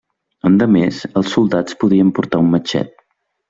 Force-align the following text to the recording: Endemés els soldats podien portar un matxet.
Endemés 0.49 1.03
els 1.21 1.29
soldats 1.35 1.77
podien 1.85 2.13
portar 2.19 2.43
un 2.47 2.51
matxet. 2.59 2.99